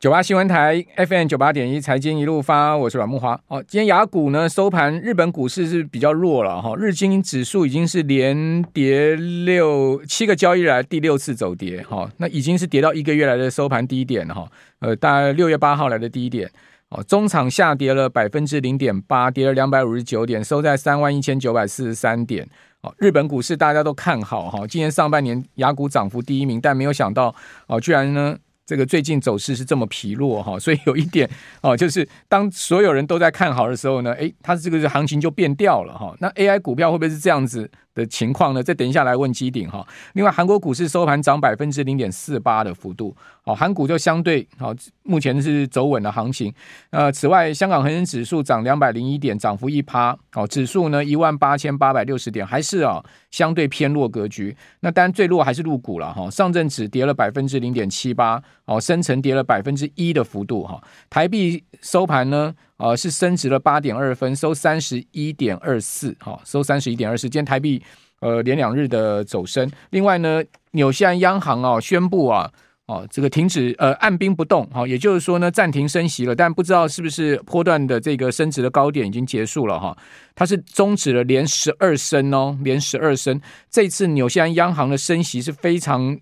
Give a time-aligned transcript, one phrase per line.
[0.00, 3.38] 九八新闻台 FM 九八点一财经一路发，我是阮慕驊。
[3.48, 16.50] 哦，今天雅股呢收盘，日本股市是比较弱了哈，日经指数已经是连跌六七个交易日来第六次走跌哈，那已经是跌到一个月来的收盘低点哈，呃，大概六月八号来的低点。
[16.88, 22.48] 哦，中场下跌了百分之零点八，跌了两百五十九点，收在三万一千九百四十三点。
[22.80, 27.34] 哦，日本股市大家都看好哈，今年上半年雅股涨幅第一名，但没有想到
[27.66, 28.38] 哦，居然呢。
[28.70, 31.28] 这个最近走势是这么疲弱哈，所以有一点
[31.60, 36.14] 哦，就是当所有人都在看好的时候呢，诶，它这个行情就变调了哈。
[36.20, 38.62] 那 AI 股票会不会是这样子的情况呢？
[38.62, 39.84] 再等一下来问基鼎哈。
[40.12, 43.12] 另外，韩国股市收盘涨百分之零点四八的幅度，
[43.42, 46.54] 哦，韩股就相对好，目前是走稳的行情。
[46.90, 54.56] 呃，此外，香港恒生指数涨两百零一点，涨幅一趴，哦，指数呢一万八千八百六十点，还是啊相对偏弱格局。
[54.78, 58.40] 那当然最弱还是陆股了哈，上证指跌了百分之零点七八。
[58.70, 67.22] 哦，深成跌了百分之一的幅度哈，台币收盘呢，呃是升值了八点二分，收三十一点二四，哈，收三十一点二四。
[67.22, 67.82] 今天台币
[68.20, 69.68] 呃连两日的走升。
[69.90, 72.48] 另外呢，纽西兰央行啊宣布啊，
[72.86, 79.98] 哦这个停止呃按兵不动，哈，也就是说呢暂停升息了，但不知道是不是波段的这个升值的高点已经结束了哈，
[80.36, 83.40] 它是终止了连十二升哦，连十二升。
[83.68, 86.16] 这次纽西兰央行的升息是非常。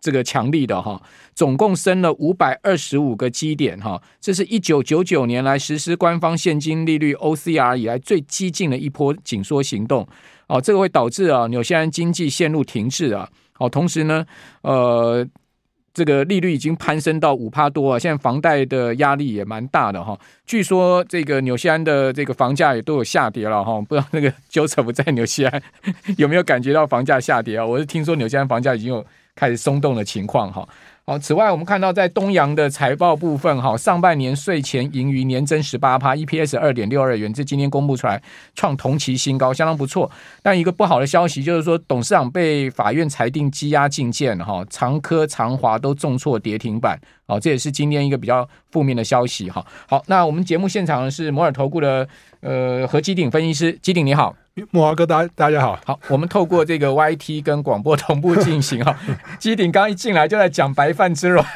[0.00, 1.00] 这个强力的哈，
[1.34, 10.06] 总共升了五百二十五个基点哈，这是一九九九年来实施官方现金利率 OCR 以来最激进的一波紧缩行动
[10.46, 14.24] 哦，这个会导致啊纽西兰经济陷入停滞啊，哦，同时呢，
[14.62, 15.26] 呃，
[15.92, 25.62] 这个利率已经攀升到五趴多啊，现在房贷的压力也蛮大的哈，据说这个纽西兰的这个房价也都有下跌了哈，不知道那个 Joseph 在纽西兰
[26.16, 27.66] 有没有感觉到房价下跌啊？
[27.66, 29.04] 我是听说纽西兰房价已经有。
[29.38, 30.68] 开始松动的情况哈，
[31.06, 38.20] 好，此外我们看到在东阳的财报部分哈，上半年税前盈余年增十八趴，EPS 二点六二元，这今天公布出来
[38.56, 40.10] 创同期新高，相当不错。
[40.42, 49.62] 但一个不好的消息就是说，董事长被法院裁定羁押禁见哈，长科、长华都重挫跌停板，好，这也是今天一个比较负面的消息哈。
[49.86, 52.08] 好，那我们节目现场是摩尔投顾的
[52.40, 54.34] 呃何基鼎分析师，基鼎你好。
[54.72, 58.98] 木华哥，大家大家好，好，我们透过这个 YT 跟广播同步进行哈。
[59.38, 61.46] 基鼎刚一进来就在讲白饭之乱，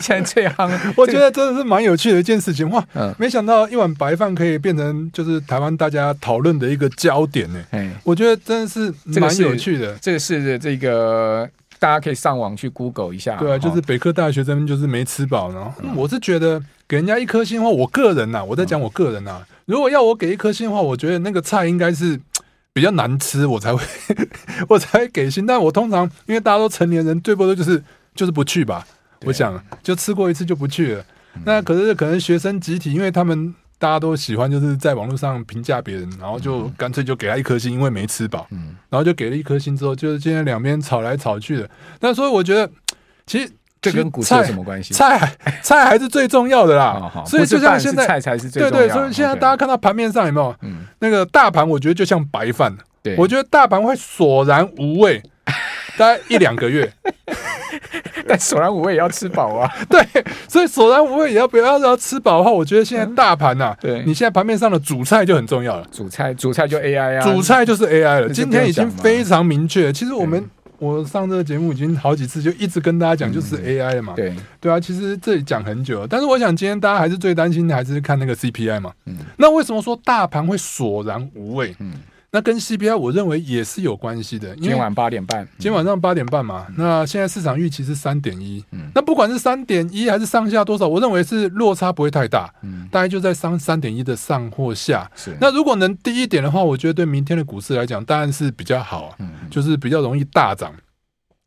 [0.00, 2.82] 现在最夯，我觉得真的是蛮有趣的一件事情哇！
[2.94, 7.62] 嗯，没想到一碗白饭可以变成就是台湾大家讨论的一个焦点呢。
[7.72, 9.94] 嗯，我觉得真的是蛮有趣的。
[10.00, 11.46] 这个是这个
[11.78, 13.36] 大家可以上网去 Google 一下。
[13.36, 15.72] 对啊，就是北科大学生就是没吃饱呢。
[15.94, 19.40] 我是觉得给人家一颗星的话，我个人呐，我在讲我个人呐。
[19.66, 22.18] 如果要我给一颗星的话，我觉得那个菜应该是
[22.72, 23.82] 比较难吃，我才会
[24.68, 25.46] 我才会给星。
[25.46, 27.82] 但我通常因为大家都成年人，最多就是
[28.14, 28.86] 就是不去吧。
[29.24, 31.04] 我想就吃过一次就不去了。
[31.44, 38.46] 那可是可能学生集体，因为他们大家都喜欢就是在网络上评价别人，然后就干脆就给他一颗星，因为没吃饱。
[38.90, 41.70] 然后就给了一颗星之后，就是今天两边吵来吵去的。
[42.00, 42.70] 那所以我觉得
[43.26, 43.50] 其实。
[43.80, 44.92] 这跟股市有什么关系？
[44.92, 48.76] 菜菜还是最重要的啦， 所以就像现在菜才是最重要的。
[48.76, 50.52] 对对，所以现在大家看到盘面上有没有？
[50.98, 52.76] 那个大盘，我觉得就像白饭。
[53.04, 55.22] 对，我觉得大盘会索然无味，
[55.98, 56.90] 大概一两个月。
[58.26, 59.70] 但索然无味也要吃饱啊。
[59.88, 60.02] 对，
[60.48, 65.86] 所以索然无味也要不要要吃饱的话，我觉得现在大盘呐，对，你现在盘面上的主菜就很重要了。
[65.90, 68.28] 主菜，主菜就 AI 啊，主菜就是 AI 了。
[68.28, 69.92] 今天已经非常明确。
[69.92, 70.48] 其实我们。
[70.80, 74.12] 我上这个节目已经好几次，就一直跟大家讲，就是 AI 了嘛。
[74.14, 78.92] 对对啊，其实这里讲很久了，但是我想今天大家还是最担心的还是看那个 CPI 嘛。
[79.06, 79.16] 嗯。
[79.38, 81.74] 那为什么说大盘会索然无味？
[81.80, 81.94] 嗯。
[82.30, 84.54] 那跟 CPI 我认为也是有关系的。
[84.56, 86.66] 今晚八点半，今晚上八点半嘛。
[86.68, 88.62] 嗯、那现在市场预期是三点一。
[88.70, 88.90] 嗯。
[88.94, 92.52] 那不管是三点一还是上下多少，我认为是落差不会太大。
[92.62, 92.86] 嗯。
[92.92, 95.10] 大概就在三三点一的上或下。
[95.16, 95.34] 是。
[95.40, 99.14] 那如果能低一点的话，我觉得对明天的股市来讲，当然是比较好。
[99.18, 99.30] 嗯。
[99.50, 100.74] 就是比较容易大涨。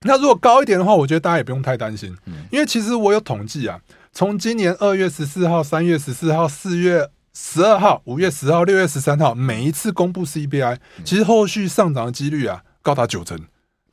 [0.03, 2.18] 那如果高一点的话，我觉得大家也不用太担心。
[2.25, 2.46] 嗯。
[2.52, 3.80] 因为其实我有统计啊，
[4.12, 7.07] 从今年二月十四号、三月十四号、四月。
[7.33, 13.39] 十二号、五月十号、六月十三号，每一次公布 CPI，其实后续上涨的几率啊，高达九成、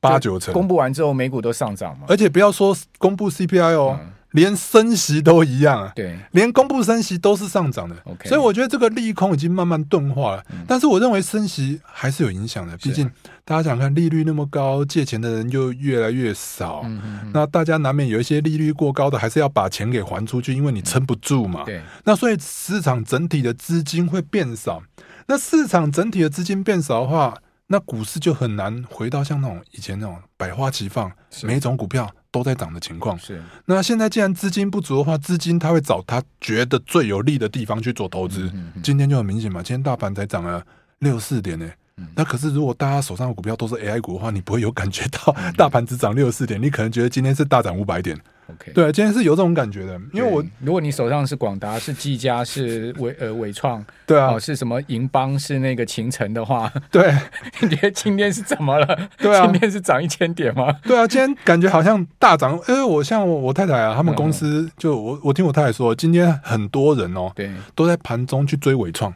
[0.01, 0.53] 八九成。
[0.53, 2.07] 公布完之后，美股都上涨嘛。
[2.09, 3.99] 而且不要说公布 CPI 哦。
[4.01, 7.97] 嗯连升息都一样啊，对，连公布升息都是上涨的.
[8.27, 10.45] 所以我觉得这个利空已经慢慢钝化了。
[10.51, 13.11] 嗯、但是我认为升息还是有影响的，毕竟
[13.49, 21.63] 大家想看利率那么高，借钱的人就越来越少，嗯、哼哼那大家难免有一些利率过高的，还是要把钱给还出去，因为你撑不住嘛。
[21.63, 24.83] 嗯、对，那所以市场整体的资金会变少。
[25.29, 31.11] 那市场整体的资金变少的话，那股市就很难回到像那种以前那种百花齐放，
[31.45, 32.07] 每一种股票。
[32.31, 33.19] 都在涨的情况。
[33.19, 38.43] 是，那现在既然资金不足的话，资金他会找他觉得最有利的地方去做投资。
[38.49, 40.63] 嗯嗯嗯，今天就很明显嘛，今天大盘才涨了
[40.99, 41.75] 六四点呢、欸。
[42.15, 48.19] 那可是，如果大家手上的股票都是 AI 股的话，你不会有感觉到 大盘只涨六十四点，你可能觉得今天是大涨五百点。
[48.51, 57.15] OK，对，今天是有这种感觉的，因为我如果你手上是广达、是技嘉、是伟呃伟创，对啊，哦，是什么银邦、是那个秦晨的话，对，
[57.61, 59.11] 你觉得今天是怎么了？
[59.19, 60.73] 对啊，今天是涨一千点吗？
[60.85, 62.59] 对啊，今天感觉好像大涨。
[62.69, 69.13] 因为我像我太太啊，他们公司就我我听我太太说，今天很多人哦，对，都在盘中去追伟创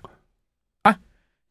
[0.82, 0.94] 啊，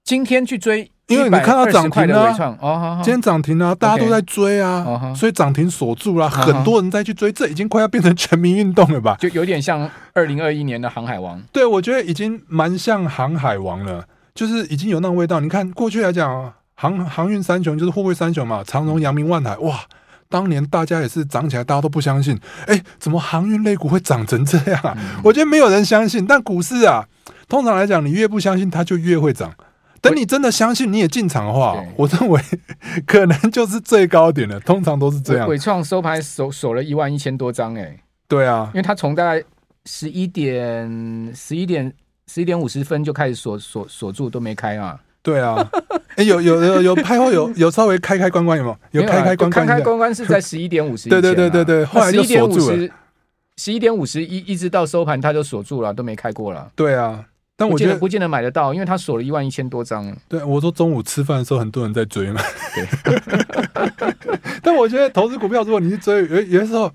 [0.03, 0.90] 今天去追。
[1.07, 9.18] 因为你看到涨停了，哦，今天涨停了，大家都在追啊，所以涨停锁住了，很多人在去追，这已经快要变成全民运动了吧？
[9.19, 11.42] 就有点像二零二一年的航海王。
[11.51, 15.42] 对，我觉得已经蛮像航海王了，就是已经有那种味道。
[15.42, 19.81] 你看过去来讲，航航运三雄就是货柜三雄嘛，长荣、阳明、万海，哇，
[20.30, 24.98] 当年大家也是涨起来，大家都不相信，哎，怎么航运类股会涨成这样啊？
[25.25, 27.06] 我觉得没有人相信，但股市啊，
[27.50, 29.53] 通常来讲，你越不相信，它就越会涨。
[30.01, 32.42] 等你真的相信，你也进场的话，我认为
[33.06, 34.59] 可能就是最高点了。
[34.62, 35.48] 通常都是这样。
[35.48, 37.95] 伟创收盘锁锁了一万一千多张，哎，
[38.27, 39.44] 对啊，因为他从大概
[39.86, 41.94] 十一点、十一点、
[42.25, 45.00] 十一点五十分就开始锁锁锁住，都没开啊。
[45.21, 45.56] 对啊，
[46.15, 49.01] 哎，有有有有拍后有有稍微开开关关有没有？
[49.01, 51.09] 有开开关关，开开关关是在十一点五十。
[51.09, 52.89] 对对对对对，后来就锁住了。
[53.57, 56.71] 十一点五十一一直到收盘，他就锁住了，都没开过了。
[56.75, 57.24] 对啊。
[57.61, 60.11] 但我觉得不见得买得到，因为他锁了一万一千多张。
[60.27, 62.41] 对，我说中午吃饭的时候，很多人在追嘛。
[62.73, 63.21] 对。
[64.63, 66.91] 但我觉得投资股票，如果你去追，有有的时候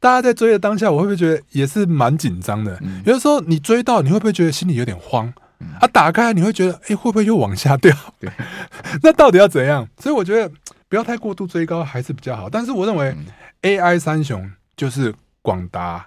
[0.00, 2.76] 大家在追的当下，我会不会觉得也是蛮紧张的？
[2.82, 5.32] 嗯、有的时候你追到，你会不会觉得心里有点慌？
[5.60, 7.94] 嗯、啊，打开你会觉得，哎、欸，会不会又往下掉？
[8.18, 8.30] 对。
[9.02, 9.88] 那到底要怎样？
[10.00, 10.50] 所以我觉得
[10.88, 12.48] 不要太过度追高还是比较好。
[12.50, 13.14] 但是我认为
[13.62, 16.06] AI 三雄就是广达。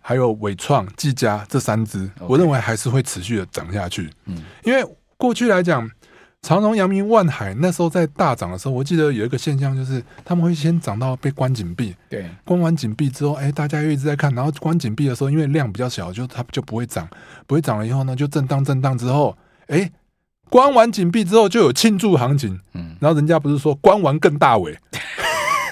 [0.00, 4.10] 还有伟创、技嘉这三只.我认为还是会持续的涨下去。
[4.26, 4.84] 嗯，因为
[5.16, 5.90] 过去来讲，
[6.42, 11.94] 长荣、阳明、万海那时候在大涨的时候，我记得有一个现象，就是他们会先涨到被关紧闭。
[12.08, 17.08] 对，关完紧闭之后，哎，大家又一直在看，然后关紧闭的时候，因为量比较小，就它就不会涨，
[17.46, 19.36] 不会涨了以后呢，就震荡震荡之后，
[19.66, 19.90] 哎，
[20.48, 22.60] 关完紧闭之后就有庆祝行情。
[22.74, 24.78] 嗯，然后人家不是说关完更大尾。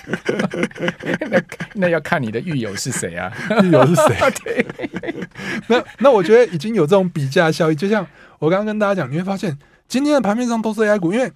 [1.30, 1.42] 那
[1.74, 3.32] 那要看你的狱友是谁啊？
[3.62, 4.16] 狱友是谁？
[4.44, 5.14] 对，
[5.68, 7.74] 那那我觉得已经有这种比价效益。
[7.74, 8.06] 就像
[8.38, 9.56] 我刚刚跟大家讲，你会发现
[9.88, 11.30] 今天的盘面上都是 AI 股，因为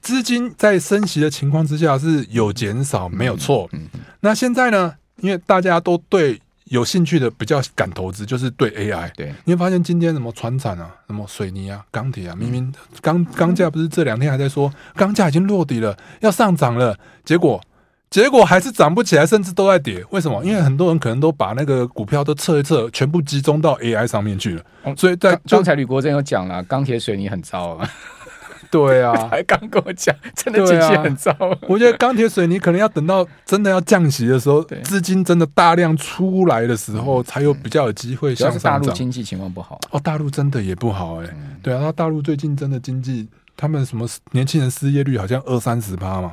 [0.00, 3.68] 资金在升息的情况之下是有减少，没有错。
[3.72, 3.88] 嗯
[4.20, 4.94] 那现在呢？
[5.20, 9.10] 因为大家都对有兴趣的比较敢投资，就是对 AI。
[9.14, 17.60] 对，你会发现今天什么船产啊，什么水泥啊、钢铁啊，明明钢钢价不是这两天还在说钢价已经落底了，要上涨了，结果。
[18.14, 20.00] 结果还是涨不起来，甚至都在跌。
[20.10, 20.40] 为什么？
[20.44, 24.62] 因为很多人可能都把那个股票都测一测，全部集中到 AI 上面去了。
[24.96, 27.90] 所以在刚才吕国珍有讲了，钢铁水泥很糟啊。
[28.70, 31.36] 对啊， 还刚跟我讲，真的景气很糟。
[31.66, 38.72] 我觉得钢铁水泥可能要等到真的要降息的时候，资金真的大量出来的时候，才有比较有机会向上涨。
[38.74, 41.26] 大陆经济情况不好哦，大陆真的也不好哎。
[41.60, 43.28] 对啊，那大陆最近真的经济。
[43.56, 46.32] 他们什么年轻人失业率好像二三十趴嘛？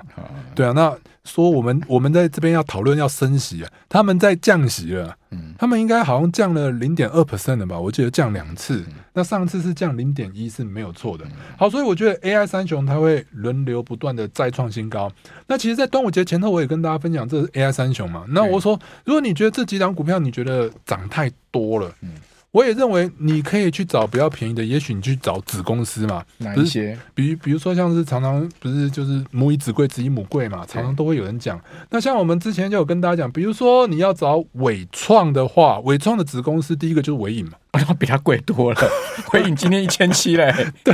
[0.55, 7.79] 对啊，那说我们我们在这边要讨论要升息啊，他们在降息了，嗯，他们应该好像降了零点二 percent 了吧？
[7.79, 11.25] 我记得降两次，那上次是降零点一，是没有错的。
[11.57, 15.11] 好，所以我觉得 AI 三雄它会轮流不断的再创新高。
[15.47, 18.25] 那其实，在端午节前后，我也跟大家分享，这是 AI 三雄嘛。
[18.29, 22.09] 那我说，如果你觉得这几档股票你觉得涨太多了，嗯。
[22.51, 26.97] 我也认为你可以去找比较便宜的，也许你去找子公司嘛，哪一些？
[27.13, 31.59] 比比如说像是常常不是就是母以子贵，子以母贵嘛，常常都会有人讲。
[31.89, 38.81] 那像我们之前就有跟大家讲，比如说你要找伟创的话，伟创的子公司第一个就是伟影嘛，然后比它贵多了。
[39.33, 40.93] 微影今天一千七嘞， 对，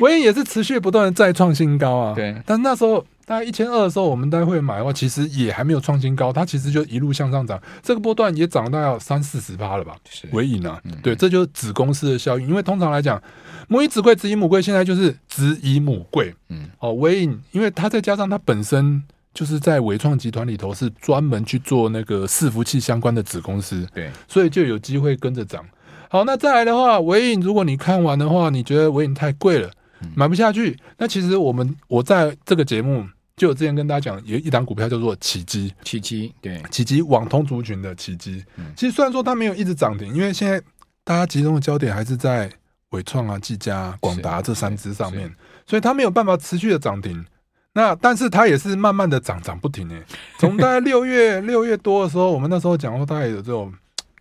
[0.00, 2.14] 微影也是持续不断的再创新高啊。
[2.14, 3.04] 对，但那时候。
[3.26, 9.96] 大概一千二的时候，我们待会买的话，其实也还没有创新高，它其实就一路向上涨，这个波段也涨了大概三四十趴了吧。
[10.10, 12.46] 是，纬颖啊，嗯、对，这就是子公司的效应。
[12.46, 13.18] 因为通常来讲，
[13.66, 16.34] 母以子贵，子以母贵，现在就是子以母贵。
[16.50, 25.64] 嗯，哦，微影，因为它再加上它本身就是在伟创集团里头是专门去做那个伺服器相关的子公司，对，所以就有机会跟着涨。
[26.14, 29.68] 好，那再来的话，尾影，如果你看完的话，你觉得尾影太贵了，
[30.14, 33.04] 买不下去，那其实我们我在这个节目。
[33.36, 38.44] 就我之前跟大家讲，有一档股票叫做奇迹，奇迹对，奇迹网通族群的奇迹。
[38.54, 40.62] 嗯、其实虽然说它没有一直涨停，因为现在
[41.02, 42.48] 大家集中的焦点还是在
[42.90, 45.28] 伟创啊、技嘉、广达这三只上面，
[45.66, 47.26] 所以它没有办法持续的涨停。
[47.72, 50.00] 那但是它也是慢慢的涨涨不停诶，
[50.38, 53.74] 从大概六月六月多的时候，我们那时候讲过，大概有这种。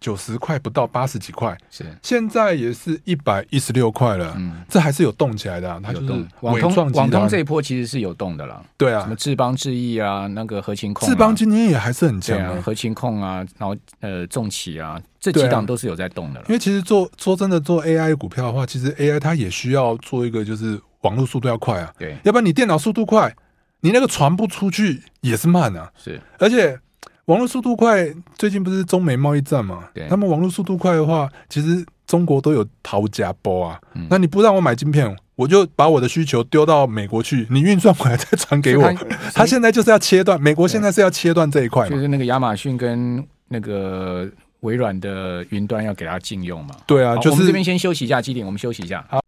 [0.03, 1.85] 九十块不到八十几块，是。
[2.01, 4.33] 现在也是一百一十六块了。
[4.35, 6.07] 嗯，这还是有动起来的，啊，它就是
[6.41, 8.61] 网通网通这一波其实是有动的了。
[8.77, 16.45] 对啊，什么智邦智易啊，那个合情控，智邦今天也还是很强啊，合情控啊，然后呃重企啊，这几档都是有在动的了。
[16.49, 23.33] 因为其实做说真的做 AI 股票的话，其实 AI 它也需要做一个就是网络速度要快啊，对，要不然你电脑速度快，
[23.79, 26.77] 你那个传不出去也是慢啊，是，而且。
[27.25, 29.85] 网络速度快，最近不是中美贸易战嘛？
[29.93, 33.79] 对，他们网络速度快的话，其实中国都有讨价包啊。
[33.93, 38.91] 嗯、那你不让我买晶片，我就把我的需求丢到美国去，你运算回来再传给我。
[38.91, 46.75] 他， 他现在就是要切断，美国现在是要切断这一块，就是那个亚马逊跟那个微软的云端要给他禁用嘛？
[46.85, 49.05] 对啊，就是我们这边先休息一下，基点我们休息一下。
[49.09, 49.22] 好。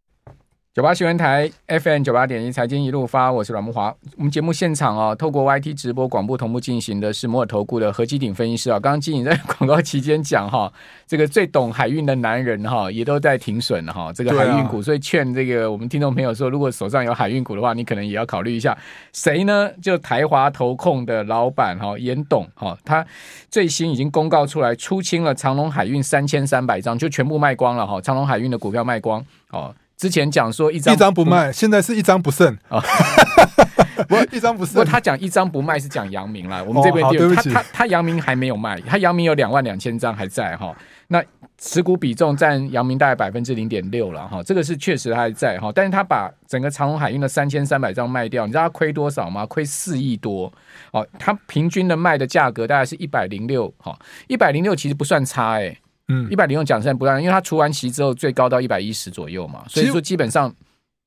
[0.75, 3.95] 九八新闻台 FM 九八点一财经一路发，我是阮木华。
[4.17, 8.77] 我们节目现场啊，透过 YT 直播广播同步进行的是摩尔投顾的何基鼎分析师啊。
[8.77, 10.69] 刚刚基鼎在广告期间讲哈，
[11.07, 14.11] 这个最懂海运的男人哈，也都在停损哈。
[14.11, 18.77] 这个海运股，所以劝这个我们听众朋友说，如果手上有海运股的话，你可能也要考虑一下
[19.13, 19.71] 谁呢？
[19.81, 23.05] 就台华投控的老板哈严董哈，他
[23.49, 28.01] 最新已经公告出来，出清了长隆海运三千三百张，就全部卖光了哈。
[28.01, 29.73] 长隆海运的股票卖光哦。
[29.97, 32.81] 之前讲说一张一张不卖，现在是一张不剩啊！
[34.09, 34.73] 不，一张不剩。
[34.73, 40.75] 不过他讲一张不卖是讲阳明啦，我们这边对他他他阳明还没有卖，他阳明有两万两千张还在哈。
[41.07, 41.23] 那
[41.57, 45.71] 持股比重占阳明大概百分之零点六了哈，这个是确实还在哈。
[45.73, 49.45] 但是他把整个长虹海运的三千三百张卖掉，你知道他亏多少吗？
[49.45, 50.51] 亏四亿多
[50.91, 51.07] 哦。
[51.17, 53.97] 他平均的卖的价格大概是一百零六哈，
[54.27, 55.77] 一百零六其实不算差哎、欸。
[56.07, 60.53] 嗯，一百零六讲实在不算，因为他除完息之后最高到一百一十左右嘛，所以说基本上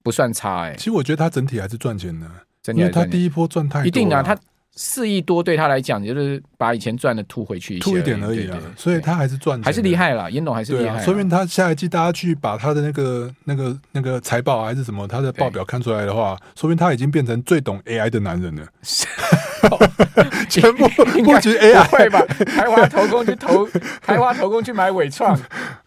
[0.02, 0.76] 不算差哎、欸。
[0.76, 2.26] 其实我觉得他整体还是赚钱的，
[2.72, 3.86] 因为他第一波赚太多。
[3.86, 4.36] 一定啊，他
[4.72, 8.58] 四亿多对他来讲就是把以前赚的吐回去一些，吐一点而已啊。
[8.76, 10.30] 所以他还是赚，还是厉害了。
[10.30, 18.66] 严董还是厉害，说明他下一季大家去把他的那个那个那个财报还是什么他的报表看出来的话，说明他已经变成最懂 AI 的男人了。
[20.48, 22.20] 全部布局 AI 会吧？
[22.56, 23.68] 台华投工去投，
[24.04, 25.38] 台华投工去买伟创，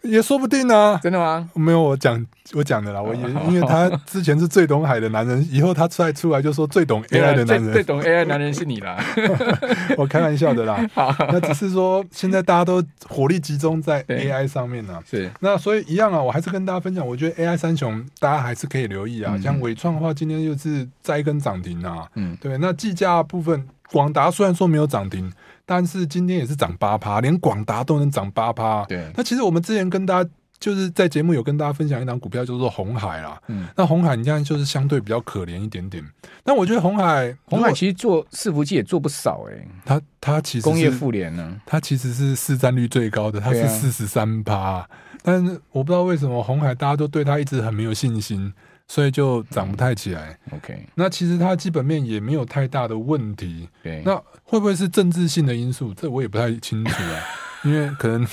[0.02, 0.98] 也说不定呢。
[1.02, 1.48] 真的吗？
[1.54, 2.24] 没有，我讲
[2.54, 3.00] 我讲的啦。
[3.00, 7.72] 我也因为他之前是最懂海的男人， 以后他再出来就说最懂 AI 的男人。
[7.72, 9.02] 最懂 AI 男人是你啦。
[9.96, 10.84] 我开玩笑的啦。
[11.30, 14.98] 那只是说现在大家都火力集中在 AI 上面呢。
[15.08, 15.30] 是。
[15.40, 19.36] 那所以一样啊，我还是跟大家分享，我觉得 AI 三雄大家还是可以留意啊。
[19.42, 22.06] 像伟创的话，今天又是摘一根涨停啊。
[22.14, 22.56] 嗯，对。
[22.58, 23.66] 那计价部分。
[23.90, 25.30] 广达虽然说没有涨停，
[25.66, 28.82] 但是今天也是涨八趴，连广达都能涨八趴。
[28.86, 30.30] 对，那其实我们之前跟大家
[30.62, 33.36] 就是在节目有跟大家分享一档股票，叫做红海啦。
[33.48, 36.02] 嗯，那红海你看就是相对比较可怜一点点。
[36.44, 39.68] 但我觉得红海，红海其实做伺服器也做不少哎、欸。
[39.84, 44.88] 它它其实工业妇联呢，它其实是市占率最高的，它是四十三趴。
[45.24, 48.52] 但是我不知道为什么红海大家都对它一直很没有信心。
[48.88, 50.36] 所以就涨不太起来。
[50.50, 53.66] OK，那其实它基本面也没有太大的问题。
[53.82, 54.14] 对，那
[54.44, 55.94] 会不会是政治性的因素？
[55.94, 57.16] 这我也不太清楚啊，
[57.64, 58.26] 因为可能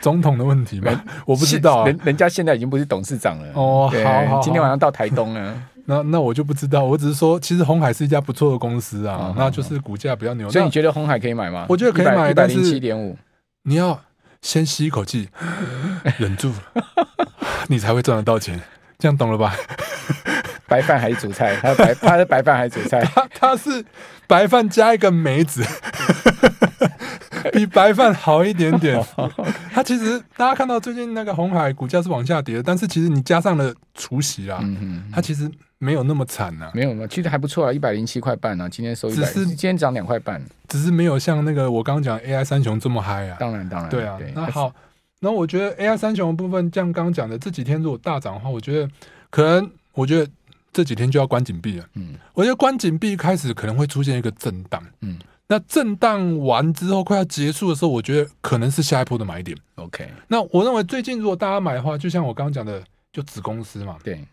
[0.00, 1.86] 总统的问题吧，我不知道啊。
[1.86, 3.90] 人人家现在已经不是董事长了哦。
[4.04, 5.62] 好，好，今天晚上到台东了。
[5.86, 9.34] 那那我就不知道，我只是说，其实红海是一家不错的公司啊。
[9.36, 10.48] 那就是股价比较牛。
[10.50, 11.66] 所以你觉得红海可以买吗？
[11.68, 13.16] 我觉得可以买，但是七点五，
[13.64, 14.00] 你要
[14.40, 15.28] 先吸一口气，
[16.18, 16.52] 忍住，
[17.68, 18.60] 你才会赚得到钱。
[18.98, 19.54] 这样懂了吧？
[20.68, 21.56] 白饭还是主菜？
[21.56, 23.00] 他白，他是白饭还是主菜？
[23.12, 23.84] 他他是
[24.28, 25.64] 白饭加一个梅子，
[27.52, 29.02] 比白饭好一点点。
[29.72, 34.62] 它其实大家看到最近那个红海股价是往下跌的，但是其实你加上了除息啦，
[35.12, 36.70] 它其实没有那么惨呐。
[36.74, 37.06] 没有吗？
[37.08, 43.36] 其实还不错啊，一百零七块半啊，今天收一百，只是今天涨两块半，只是没有像那个我刚刚讲 AI 三雄这么嗨啊。
[43.40, 44.18] 当然当然，对啊。
[44.34, 44.72] 那好。
[45.22, 48.90] 那我觉得 AI 三雄的部分，像刚刚讲的这几天如果大涨的话，我觉得
[49.28, 50.26] 可能，我觉得
[50.72, 51.84] 这几天就要关紧闭了。
[51.92, 54.82] 嗯，我觉得关紧闭开始可能会出现一个震荡。
[55.02, 55.18] 嗯，
[55.50, 59.58] 那震荡完之后快要结束的时候，我觉得可能是下一波的买点。
[59.74, 62.80] OK，那我认为最近如果大家买的话，就像我刚刚讲的，
[63.12, 63.96] 就子公司嘛。
[64.04, 64.24] 对。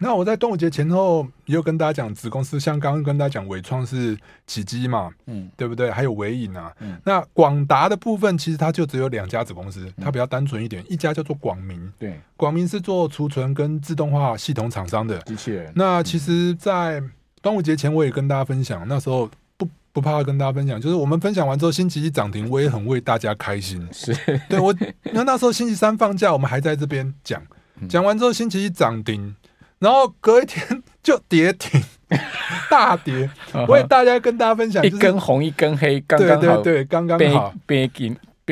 [0.00, 5.90] 那我在端午节前后也有跟大家讲子公司，像刚刚跟大家讲伟创是起基嘛，嗯，对不对？
[5.90, 15.70] 还有伟影啊，嗯，那广达的部分其实它就只有两家子公司，它比较单纯一点，一家叫做广明，对，广明是做储存跟自动化系统厂商的机器人。
[15.76, 17.00] 那其实，在
[17.42, 19.30] 端午节前我也跟大家分享，那时候
[19.92, 23.86] 不不怕跟大家分享，就是我们分享完之后，星期一涨停，我也很为大家开心。
[23.92, 24.14] 是
[24.48, 24.74] 对我，
[25.12, 27.42] 那那时候星期三放假，我们还在这边讲，
[27.88, 29.36] 讲完之后星期一涨停。
[29.78, 31.82] 然后隔一天就跌停，
[32.70, 33.28] 大跌。
[33.66, 37.52] 我也大家跟大家分享，一根红一根黑，刚刚好，对对，刚刚好。
[37.66, 37.88] 被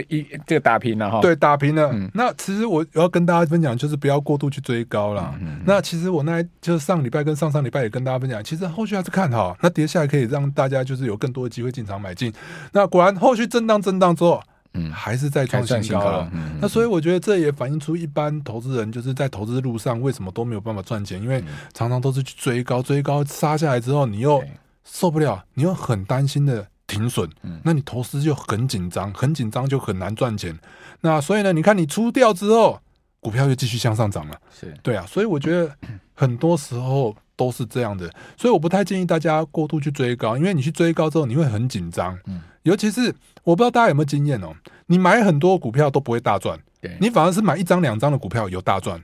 [0.08, 1.90] 一这个打平了哈，对，打平了。
[1.92, 5.34] 嗯、那其实我要跟大家分享，就是不要过度去追高了。
[5.40, 9.56] 嗯嗯、那其实我那就是上礼拜跟上上礼拜也跟大家分享，其实后续还是看好。
[9.60, 12.32] 那跌下来可以让大家就是有更多的机会进场买进。
[12.72, 14.40] 那果然后续震荡震荡之后，
[14.74, 16.30] 嗯，还是在创新高了。
[16.32, 21.42] 嗯、那所以我觉得这也反映出一般投资人就是在投资路上为什么都没有办法赚钱，因为
[21.74, 24.40] 常常都是去追高，追高杀下来之后，你又
[24.84, 26.64] 受不了，你又很担心的。
[26.90, 30.58] 停损，嗯那你投资就很紧张，很紧张就很难赚钱。
[31.02, 32.80] 那所以呢，你看你出掉之后，
[33.20, 34.36] 股票又继续向上涨了。
[34.50, 35.72] 是对啊，所以我觉得
[36.14, 38.10] 很多时候都是这样的。
[38.36, 42.18] 所以我不太建议大家过度去追高，因为你去追高之后，你会很紧张。
[42.26, 44.52] 嗯，尤其是我不知道大家有没有经验哦，
[44.86, 46.58] 你买很多股票都不会大赚，
[47.00, 49.00] 你反而是买一张两张的股票有大赚。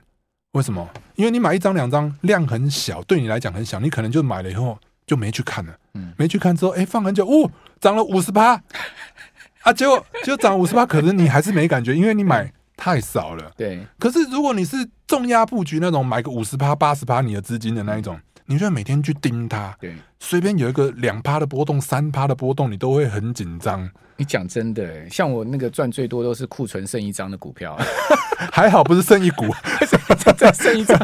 [0.51, 0.85] 为什么？
[1.15, 4.77] 因为你买一张两张量很小，对你来讲很小，你可能就买了以后。
[5.07, 8.61] 就没去看了，嗯，没去看之后，哎，放很久，哦，涨了五十趴，
[9.61, 13.85] 啊，结果就涨五十趴，可能你还是没感觉，因为你买太少了，对。
[13.97, 23.89] 可是如果你是重压布局那种，买个五十趴、八十趴你的资金的那一种，你就要每天去盯它，对，随便有一个两趴的波动、三趴的波动，你都会很紧张。
[24.15, 27.77] 你讲真的，像我那个赚最多都是库存剩一张的股票，
[28.51, 29.45] 还好不是剩一股，
[30.37, 30.97] 再剩一张，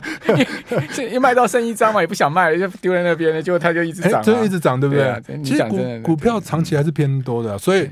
[1.12, 5.22] 一卖到剩一张嘛，也不想卖了，就丢在那边了，结果它就一直涨，就、欸、一直涨，对不对？
[5.28, 7.90] 对其实股股票长期还是偏多的，所以。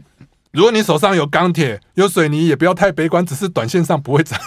[0.52, 4.38] 如果你手上有钢铁、有水泥，也不要太悲观，只是短线上不会涨。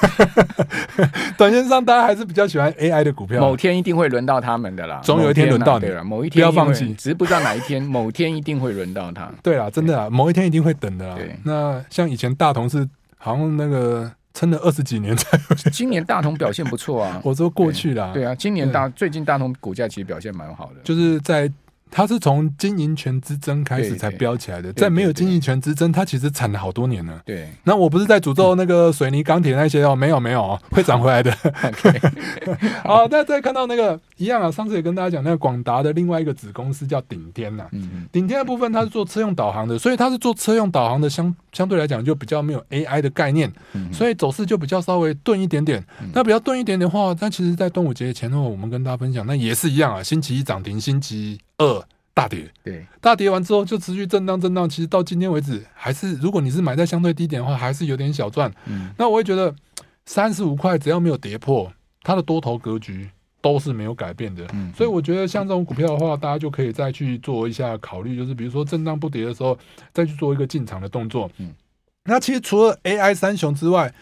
[1.39, 3.41] 短线上大家还是比较喜欢 AI 的股票。
[3.41, 6.05] 某天一定会轮到他们的啦，总有一天轮到你了。
[6.05, 7.81] 某一天不要放弃，只是不知道哪一天。
[7.89, 9.31] 某天一定会轮到他。
[9.43, 11.15] 对啦，真的啊，某一天一定会等的啦。
[11.17, 15.71] 对，那像以前大同是好像那个撑了二十几年才有。
[15.71, 17.19] 今年大同表现不错啊。
[17.25, 18.11] 我说过去啦。
[18.13, 21.51] 对啊，今年大最近大同股价其实表现蛮好的，就是在。
[21.97, 27.23] 它是从经营权之争开始才飙起来的，在没有经营权之争，它其实惨了好多年了。
[27.25, 31.31] 对，那我不是在诅咒那个水泥、钢铁那些哦，没有没有， 会涨回来的。
[32.83, 37.65] 好，那再看到那个一样啊，上次也跟大家讲，那个广达的另外一个子公司叫顶天呐。
[37.71, 43.49] 嗯，顶天的部分它是做车用导航的，所以它是做车用导航的，相相对来讲就比较没有 AI 的概念，
[43.93, 45.81] 所以走势就比较稍微钝一点点。
[46.13, 58.49] 那比较钝一点点的话，但其实在端午节前后，我们跟大家分享，那也是一样啊，星期一涨停，星期二大跌，对，大跌完之后就持续震荡震荡，其实到今天为止还是，如果你是买在相对低点的话，还是有点小赚。
[58.67, 59.53] 嗯，那我会觉得
[60.07, 61.73] 三十五块只要没有跌破，
[62.03, 64.47] 它的多头格局都是没有改变的。
[64.53, 69.59] 嗯，所以我觉得像这种股票的话，大家就可以再去做一下考虑，就是比如说震荡不跌的时候，
[69.93, 71.29] 再去做一个进场的动作。
[71.39, 71.53] 嗯，
[72.05, 73.93] 那其实除了 AI 三雄之外，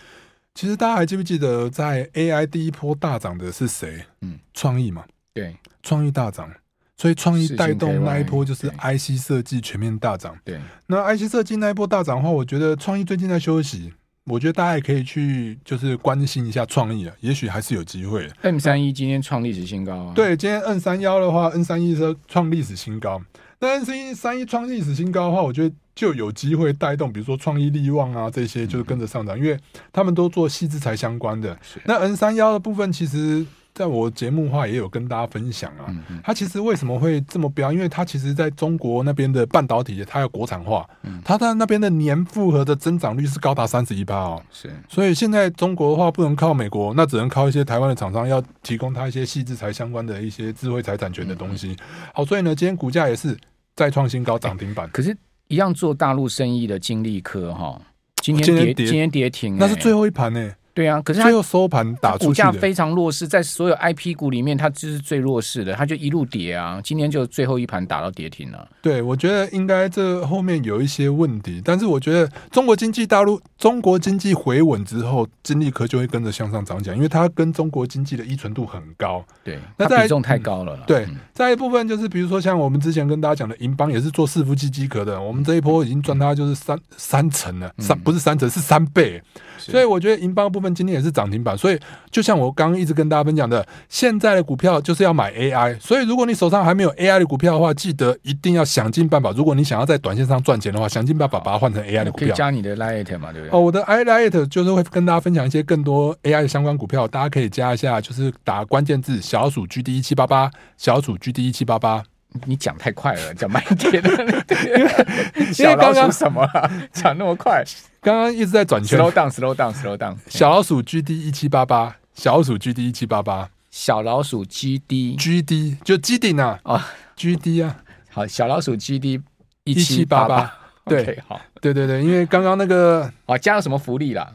[0.55, 4.05] 其实大家还记不记得在 AI 第一波大涨的是谁？
[4.21, 6.53] 嗯，创意嘛，对，创意大涨。
[6.97, 10.37] 所以创意带动那一波就是 IC 设计全面大涨。
[10.45, 13.93] 对，那 IC 设计那一波大涨的话，我觉得创意最近在休息，
[14.27, 18.31] 我觉得大家也可以去就是关心一下创意啊，也许还是有机会。
[18.43, 20.13] M 三一今天创历史新高啊！
[20.15, 23.21] 对，今天 N 三幺的话，N 三一是创历史新高。
[23.59, 29.59] 那 N 三一创历史新高的话，我觉得就有机会带动，比如说创意力旺啊这些，就是跟着上涨，因为
[29.93, 31.59] 他们都做矽智财相关的。
[31.85, 33.45] 那 N 三幺的部分其实。
[33.75, 35.89] 在我节目的话也有跟大家分享啊，
[36.23, 37.73] 它其实为什么会这么飙？
[37.73, 40.87] 因为它其实在中国那边的半导体，它要国产化，
[41.25, 44.43] 它在那边的年复合的增长率是高达三十一趴哦。
[44.51, 51.75] 是，所以现在中国的话不能靠美国，那只能靠一些台湾的厂商，要提供它一些矽智财相关的一些智慧财产权的东西。
[52.13, 53.35] 好，所以呢，今天股价也是
[53.75, 54.87] 再创新高，涨停板。
[54.93, 55.17] 可是，
[55.49, 57.81] 一样做大陆生意的金利科哈，
[58.17, 60.53] 今天跌，今天跌停，那是最后一盘呢。
[60.75, 66.81] 对啊，可是它最后收盘打出价非常弱势，在所有 IP 股里面，它就是最弱势的，它就一路跌啊。
[66.83, 68.67] 今天就最后一盘打到跌停了。
[68.81, 79.23] 对，我觉得应该这后面有一些问题，但是我觉得中国经济大陆中国经济回稳之后，金立科就会跟着向上涨起来，因为它跟中国经济的依存度很高。
[79.45, 80.75] 对，那它比重太高了。
[80.77, 89.23] 嗯、对，再一部分就是比如说像我们之前跟大家讲的银邦也是做伺服器机壳的，我们这一波已经赚它就是三三成了，三不是三成是三倍。
[89.59, 91.79] 所以我觉得银邦部分今天也是涨停板，所以
[92.11, 95.79] 就像我刚刚一直跟大家分享的，现在的股票就是要买 AI。
[95.81, 99.33] 所以如果你手上还没有 AI 的股票的话，记得一定要想尽办法。
[99.33, 102.29] 如果你想要在短线上赚钱的话，想尽办法把它换成 AI 的股票。
[102.29, 103.59] 可以加你的 Lite 嘛，对不对？
[103.59, 112.05] 哦，我的 i Lite 就是会跟大家分享一些更多 AI 的相关股票，大家可以加一下，就是打关键字小鼠 GD 一七八八，小鼠 GD 一七八八。
[112.47, 114.03] 你讲太快了，讲慢一点。
[115.59, 116.47] 因为刚刚什么
[116.93, 117.65] 讲那么快？
[118.01, 118.99] 刚刚一直在转圈。
[118.99, 120.17] Slow down, slow down, slow down。
[120.29, 123.49] 小老鼠 GD 一七八八，小老鼠 GD 一七八八。
[123.71, 126.79] 小老鼠 GD，GD 就基顶啊，哦
[127.17, 127.77] ，GD 啊，
[128.11, 129.23] 好，小老鼠 GD
[129.65, 130.53] 一七八八，
[130.85, 134.31] 对，好，对对对，因为刚刚那个啊，加了什么福利啦？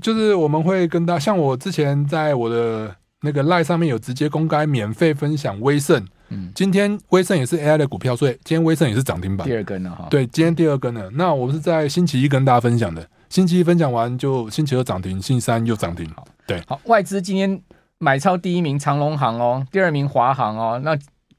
[0.00, 11.10] 就是我们会跟大家，像我之前在我的那个 LINE 上面有直接公开免费分享威盛，嗯，今天威盛也是 AI 的股票，所以今天威盛也是涨停板，第二根了哈，对，今天第二根了。
[11.14, 17.60] 那我们是在星期一跟大家分享的，星期一分享完就星期二涨停，星期三又涨停，好，对，好，外资今天。
[17.98, 20.94] 买超第一名长隆行哦，第二名华航哦，那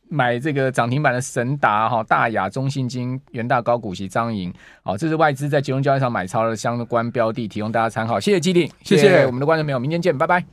[0.10, 8.20] 买这个涨停板的神达哈、大亚、中信金、元大高股息、彰银，好，这是外资在集中交易上买超的相关标的，提供大家参考。
[8.20, 10.48] 谢谢基鼎，谢谢我们的观众朋友，明天见，拜拜。